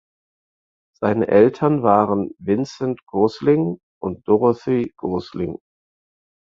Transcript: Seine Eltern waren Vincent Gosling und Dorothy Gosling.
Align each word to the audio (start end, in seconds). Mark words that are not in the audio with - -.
Seine 0.99 1.27
Eltern 1.27 1.83
waren 1.83 2.31
Vincent 2.39 3.05
Gosling 3.05 3.77
und 4.01 4.27
Dorothy 4.27 4.93
Gosling. 4.97 5.59